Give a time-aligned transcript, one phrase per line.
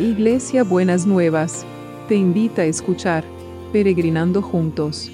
[0.00, 1.66] Iglesia Buenas Nuevas,
[2.08, 3.22] te invita a escuchar
[3.70, 5.10] Peregrinando Juntos.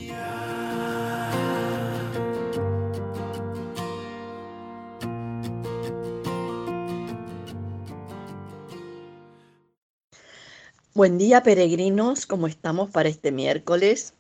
[10.95, 14.15] Buen día peregrinos, ¿cómo estamos para este miércoles?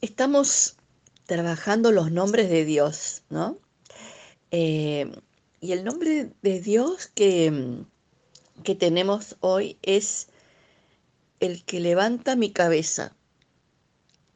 [0.00, 0.78] Estamos
[1.26, 3.58] trabajando los nombres de Dios, ¿no?
[4.50, 5.12] Eh,
[5.60, 7.84] y el nombre de Dios que,
[8.62, 10.28] que tenemos hoy es
[11.40, 13.14] el que levanta mi cabeza,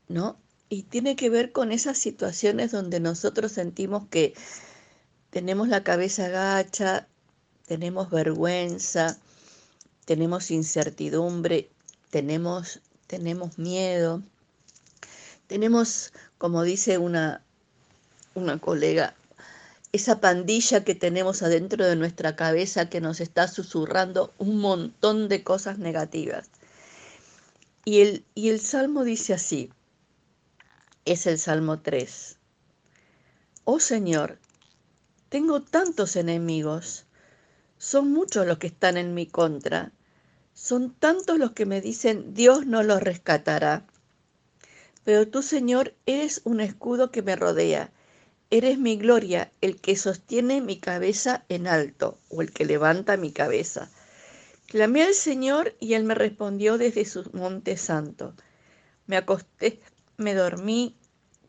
[0.09, 0.39] ¿no?
[0.69, 4.35] Y tiene que ver con esas situaciones donde nosotros sentimos que
[5.31, 7.09] tenemos la cabeza gacha,
[7.67, 9.19] tenemos vergüenza,
[10.05, 11.71] tenemos incertidumbre,
[12.11, 14.23] tenemos, tenemos miedo,
[15.47, 17.43] tenemos, como dice una,
[18.35, 19.15] una colega,
[19.93, 25.43] esa pandilla que tenemos adentro de nuestra cabeza que nos está susurrando un montón de
[25.43, 26.51] cosas negativas.
[27.85, 29.71] Y el, y el Salmo dice así,
[31.07, 32.37] es el Salmo 3.
[33.65, 34.39] Oh Señor,
[35.31, 37.07] tengo tantos enemigos,
[37.79, 39.93] son muchos los que están en mi contra,
[40.53, 43.87] son tantos los que me dicen, Dios no los rescatará.
[45.05, 47.91] Pero tú, Señor, eres un escudo que me rodea
[48.51, 53.31] Eres mi gloria, el que sostiene mi cabeza en alto, o el que levanta mi
[53.31, 53.91] cabeza.
[54.67, 58.33] Clamé al Señor y Él me respondió desde su monte santo.
[59.07, 59.81] Me acosté,
[60.17, 60.97] me dormí,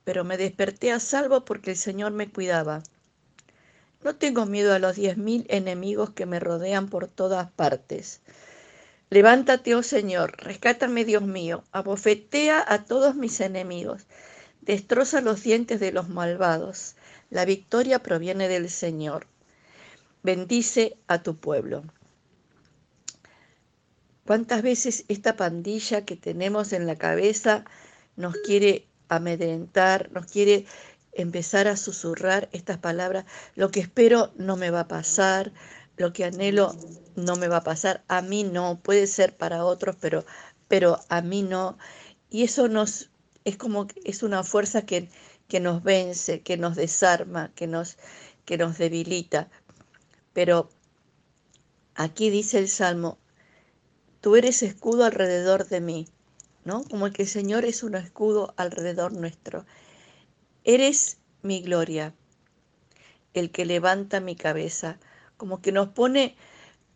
[0.03, 2.83] pero me desperté a salvo porque el Señor me cuidaba.
[4.03, 8.19] No tengo miedo a los diez mil enemigos que me rodean por todas partes.
[9.09, 14.05] Levántate, oh Señor, rescátame, Dios mío, abofetea a todos mis enemigos
[14.69, 16.93] destroza los dientes de los malvados.
[17.31, 19.25] La victoria proviene del Señor.
[20.21, 21.85] Bendice a tu pueblo.
[24.27, 27.65] ¿Cuántas veces esta pandilla que tenemos en la cabeza
[28.15, 30.67] nos quiere amedrentar, nos quiere
[31.13, 33.25] empezar a susurrar estas palabras?
[33.55, 35.51] Lo que espero no me va a pasar,
[35.97, 36.75] lo que anhelo
[37.15, 40.27] no me va a pasar, a mí no, puede ser para otros, pero,
[40.67, 41.79] pero a mí no.
[42.29, 43.09] Y eso nos
[43.45, 45.09] es como es una fuerza que,
[45.47, 47.97] que nos vence, que nos desarma, que nos,
[48.45, 49.49] que nos debilita.
[50.33, 50.69] Pero
[51.95, 53.17] aquí dice el Salmo,
[54.21, 56.07] tú eres escudo alrededor de mí,
[56.65, 56.83] ¿no?
[56.83, 59.65] Como que el Señor es un escudo alrededor nuestro.
[60.63, 62.13] Eres mi gloria,
[63.33, 64.99] el que levanta mi cabeza,
[65.37, 66.35] como que nos pone,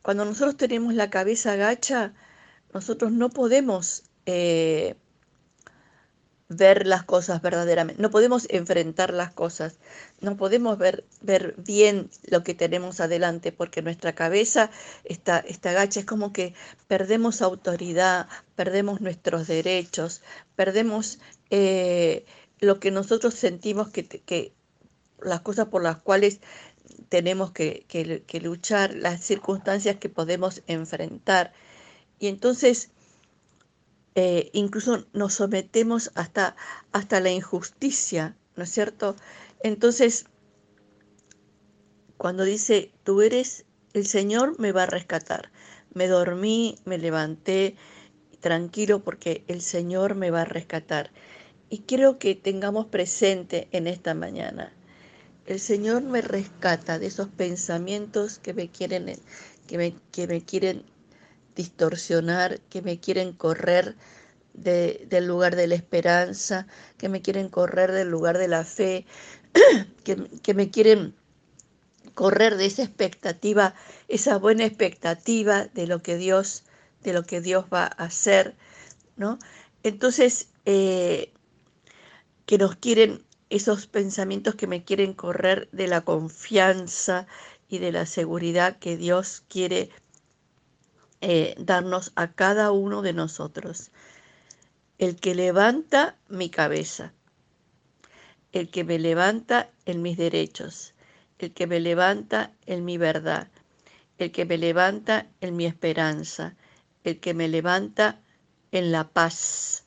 [0.02, 2.14] cuando nosotros tenemos la cabeza gacha,
[2.74, 4.96] nosotros no podemos eh,
[6.56, 9.78] ver las cosas verdaderamente, no podemos enfrentar las cosas,
[10.22, 14.72] no podemos ver, ver bien lo que tenemos adelante porque nuestra cabeza
[15.04, 16.54] está, está gacha, es como que
[16.88, 20.22] perdemos autoridad, perdemos nuestros derechos,
[20.56, 21.20] perdemos
[21.50, 22.26] eh,
[22.60, 24.54] lo que nosotros sentimos que, que,
[25.22, 26.42] las cosas por las cuales
[27.10, 31.54] tenemos que, que luchar, las circunstancias que podemos enfrentar.
[32.20, 32.93] Y entonces
[34.16, 36.56] eh, incluso nos sometemos hasta,
[36.92, 39.16] hasta la injusticia, ¿no es cierto?
[39.64, 40.26] Entonces,
[42.18, 45.52] cuando dice, tú eres, el Señor me va a rescatar.
[45.94, 47.76] Me dormí, me levanté
[48.40, 51.12] tranquilo porque el Señor me va a rescatar.
[51.70, 54.74] Y quiero que tengamos presente en esta mañana,
[55.46, 59.20] el Señor me rescata de esos pensamientos que me quieren,
[59.68, 60.84] que me, que me quieren
[61.56, 63.96] distorsionar, que me quieren correr
[64.54, 69.06] del lugar de la esperanza, que me quieren correr del lugar de la fe,
[70.04, 71.16] que, que me quieren
[72.14, 73.74] correr de esa expectativa,
[74.08, 76.64] esa buena expectativa de lo que Dios,
[77.02, 78.56] de lo que Dios va a hacer,
[79.16, 79.40] ¿no?
[79.84, 81.34] Entonces, eh,
[82.46, 87.28] que nos quieren, esos pensamientos que me quieren correr de la confianza
[87.68, 89.90] y de la seguridad que Dios quiere
[91.26, 93.92] eh, darnos a cada uno de nosotros.
[94.98, 97.14] El que levanta mi cabeza,
[98.52, 100.94] el que me levanta en mis derechos,
[101.40, 103.48] el que me levanta en mi verdad,
[104.18, 106.58] el que me levanta en mi esperanza,
[107.06, 108.20] el que me levanta
[108.74, 109.86] en la paz,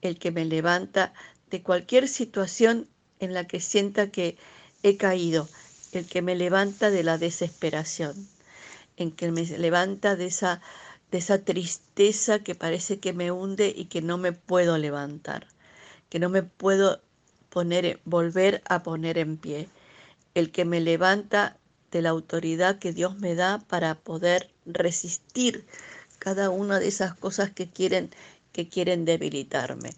[0.00, 1.12] el que me levanta
[1.48, 2.88] de cualquier situación
[3.20, 4.36] en la que sienta que
[4.82, 5.48] he caído,
[5.92, 8.31] el que me levanta de la desesperación
[8.96, 10.60] en que me levanta de esa,
[11.10, 15.46] de esa tristeza que parece que me hunde y que no me puedo levantar,
[16.08, 17.00] que no me puedo
[17.48, 19.68] poner, volver a poner en pie.
[20.34, 21.58] El que me levanta
[21.90, 25.66] de la autoridad que Dios me da para poder resistir
[26.18, 28.10] cada una de esas cosas que quieren,
[28.52, 29.90] que quieren debilitarme.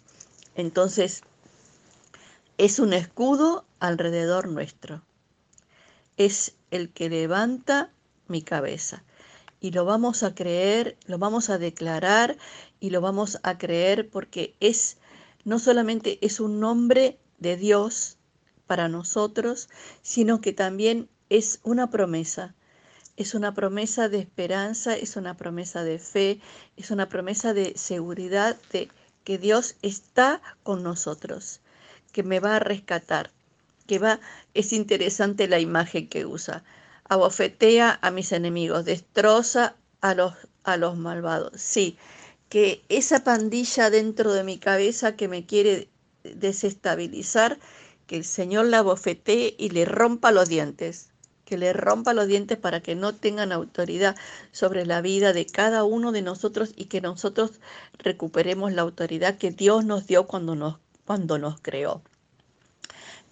[0.55, 1.21] Entonces,
[2.57, 5.01] es un escudo alrededor nuestro.
[6.17, 7.91] Es el que levanta
[8.27, 9.03] mi cabeza.
[9.59, 12.37] Y lo vamos a creer, lo vamos a declarar
[12.79, 14.97] y lo vamos a creer porque es
[15.43, 18.17] no solamente es un nombre de Dios
[18.67, 19.69] para nosotros,
[20.01, 22.55] sino que también es una promesa.
[23.15, 26.41] Es una promesa de esperanza, es una promesa de fe,
[26.75, 28.89] es una promesa de seguridad de
[29.23, 31.61] que Dios está con nosotros,
[32.11, 33.31] que me va a rescatar,
[33.87, 34.19] que va,
[34.53, 36.63] es interesante la imagen que usa,
[37.05, 41.53] abofetea a mis enemigos, destroza a los, a los malvados.
[41.61, 41.97] Sí,
[42.49, 45.89] que esa pandilla dentro de mi cabeza que me quiere
[46.23, 47.59] desestabilizar,
[48.07, 51.09] que el Señor la abofetee y le rompa los dientes,
[51.43, 54.15] que le rompa los dientes para que no tengan autoridad
[54.51, 57.59] sobre la vida de cada uno de nosotros y que nosotros
[57.99, 62.01] recuperemos la autoridad que Dios nos dio cuando nos, cuando nos creó.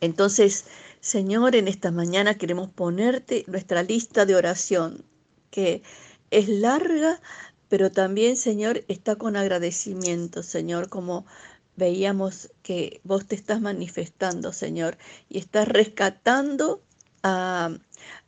[0.01, 0.65] Entonces,
[1.03, 5.03] Señor, en esta mañana queremos ponerte nuestra lista de oración,
[5.51, 5.83] que
[6.31, 7.19] es larga,
[7.67, 11.25] pero también, Señor, está con agradecimiento, Señor, como
[11.75, 14.97] veíamos que vos te estás manifestando, Señor,
[15.27, 16.81] y estás rescatando
[17.21, 17.77] a,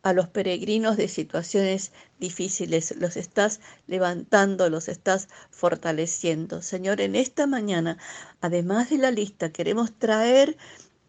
[0.03, 6.61] a los peregrinos de situaciones difíciles, los estás levantando, los estás fortaleciendo.
[6.61, 7.97] Señor, en esta mañana,
[8.41, 10.57] además de la lista, queremos traer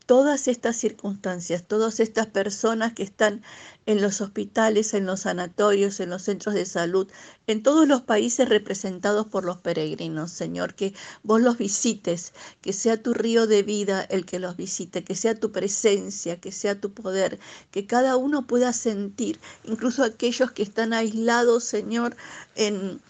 [0.06, 3.42] todas estas circunstancias, todas estas personas que están
[3.86, 7.08] en los hospitales, en los sanatorios, en los centros de salud,
[7.48, 10.94] en todos los países representados por los peregrinos, Señor, que
[11.24, 15.38] vos los visites, que sea tu río de vida el que los visite, que sea
[15.38, 17.38] tu presencia, que sea tu poder,
[17.72, 22.16] que cada uno pueda sentir, incluso aquellos que están aislados, Señor,
[22.54, 23.00] en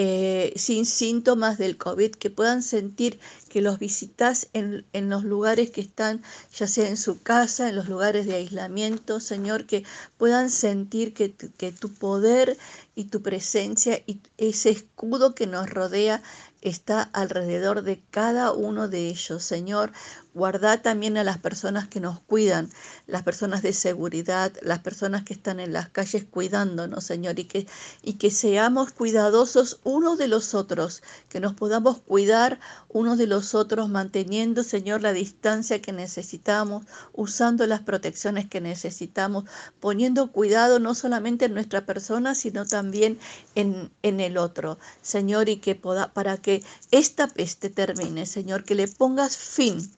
[0.00, 3.18] eh, sin síntomas del COVID, que puedan sentir
[3.48, 6.22] que los visitas en, en, los lugares que están,
[6.54, 9.82] ya sea en su casa, en los lugares de aislamiento, Señor, que
[10.16, 12.56] puedan sentir que, que tu poder
[12.94, 16.22] y tu presencia y ese escudo que nos rodea
[16.60, 19.42] está alrededor de cada uno de ellos.
[19.42, 19.90] Señor,
[20.38, 22.70] guarda también a las personas que nos cuidan,
[23.08, 27.66] las personas de seguridad, las personas que están en las calles cuidándonos, Señor, y que,
[28.02, 33.54] y que seamos cuidadosos unos de los otros, que nos podamos cuidar unos de los
[33.54, 39.44] otros, manteniendo, Señor, la distancia que necesitamos, usando las protecciones que necesitamos,
[39.80, 43.18] poniendo cuidado no solamente en nuestra persona, sino también
[43.56, 46.62] en, en el otro, Señor, y que poda, para que
[46.92, 49.97] esta peste termine, Señor, que le pongas fin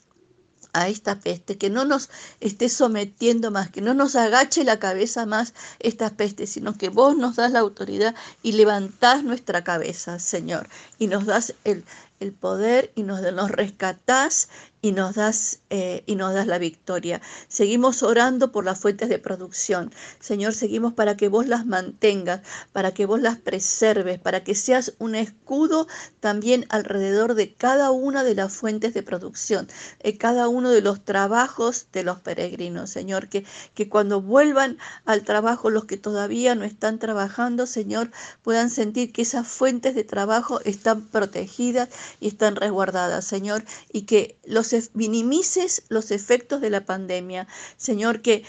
[0.72, 5.26] a esta peste, que no nos esté sometiendo más, que no nos agache la cabeza
[5.26, 10.68] más esta peste, sino que vos nos das la autoridad y levantás nuestra cabeza, Señor,
[10.98, 11.84] y nos das el,
[12.20, 14.48] el poder y nos, nos rescatás
[14.82, 17.20] y nos das eh, y nos das la victoria.
[17.48, 19.92] Seguimos orando por las fuentes de producción.
[20.20, 22.40] Señor, seguimos para que vos las mantengas,
[22.72, 25.86] para que vos las preserves, para que seas un escudo
[26.20, 29.68] también alrededor de cada una de las fuentes de producción,
[30.02, 33.44] de cada uno de los trabajos de los peregrinos, Señor, que,
[33.74, 38.10] que cuando vuelvan al trabajo los que todavía no están trabajando, Señor,
[38.42, 41.88] puedan sentir que esas fuentes de trabajo están protegidas
[42.18, 47.46] y están resguardadas, Señor, y que los minimices los efectos de la pandemia.
[47.76, 48.44] Señor, que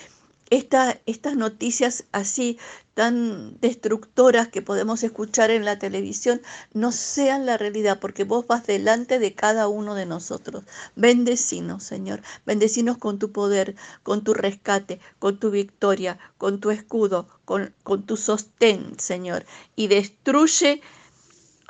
[0.52, 2.60] estas noticias así
[2.94, 6.42] tan destructoras que podemos escuchar en la televisión
[6.74, 10.66] no sean la realidad, porque vos vas delante de cada uno de nosotros.
[10.98, 12.22] Bendecinos, Señor.
[12.46, 17.74] Bendecinos con tu poder, con tu rescate, con tu victoria, con tu escudo, con,
[18.06, 19.46] tu sostén, Señor.
[19.78, 20.82] Y destruye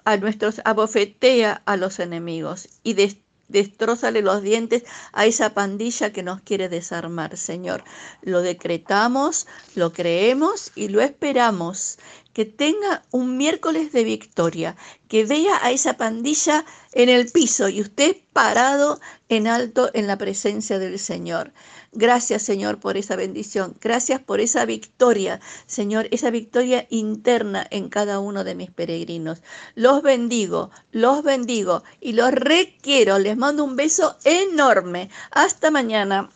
[0.05, 2.93] a nuestros, abofetea a los enemigos y
[3.51, 7.83] Destrózale los dientes a esa pandilla que nos quiere desarmar, Señor.
[8.21, 11.99] Lo decretamos, lo creemos y lo esperamos.
[12.33, 14.75] Que tenga un miércoles de victoria,
[15.07, 20.17] que vea a esa pandilla en el piso y usted parado en alto en la
[20.17, 21.51] presencia del Señor.
[21.93, 23.75] Gracias, Señor, por esa bendición.
[23.81, 29.41] Gracias por esa victoria, Señor, esa victoria interna en cada uno de mis peregrinos.
[29.75, 33.19] Los bendigo, los bendigo y los requiero.
[33.19, 35.09] Les mando un beso enorme.
[35.31, 36.29] Hasta mañana.